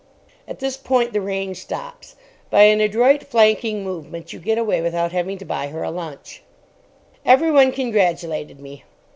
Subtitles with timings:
[0.47, 2.15] (At this point the rain stops.
[2.49, 6.41] By an adroit flanking movement you get away without having to buy her a lunch.)
[7.23, 8.83] Everyone congratulated me.